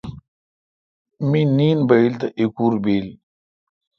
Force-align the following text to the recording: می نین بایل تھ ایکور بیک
می 1.29 1.41
نین 1.57 1.79
بایل 1.87 2.13
تھ 2.19 2.25
ایکور 2.39 2.73
بیک 2.83 3.05